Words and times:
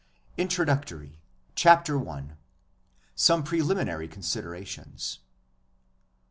INTRODUCTORY 0.35 1.19
CHAPTER 1.53 2.09
I 2.09 2.31
SOME 3.13 3.43
PRELIMINARY 3.43 4.07
CONSIDERATIONS 4.07 5.19
I. 5.21 5.25